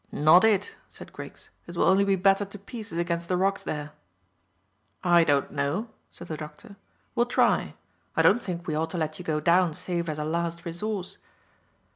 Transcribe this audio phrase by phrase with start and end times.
[0.11, 1.49] "Not it," said Griggs.
[1.67, 3.91] "It will only be battered to pieces against the rocks there."
[5.03, 6.75] "I don't know," said the doctor.
[7.13, 7.75] "We'll try.
[8.17, 11.19] I don't think we ought to let you go down save as a last resource."